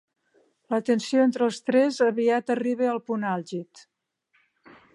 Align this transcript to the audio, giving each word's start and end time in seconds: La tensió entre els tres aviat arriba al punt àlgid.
La 0.73 0.79
tensió 0.85 1.25
entre 1.25 1.45
els 1.49 1.59
tres 1.71 1.99
aviat 2.05 2.49
arriba 2.55 2.89
al 2.95 3.01
punt 3.11 3.27
àlgid. 3.35 3.85